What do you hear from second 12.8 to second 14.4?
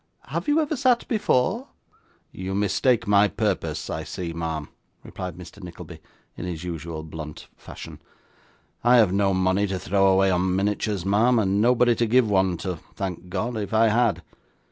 (thank God) if I had.